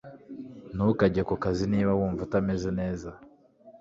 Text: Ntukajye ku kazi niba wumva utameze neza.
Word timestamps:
Ntukajye 0.73 1.21
ku 1.29 1.35
kazi 1.43 1.63
niba 1.73 1.91
wumva 1.99 2.21
utameze 2.27 2.69
neza. 2.79 3.09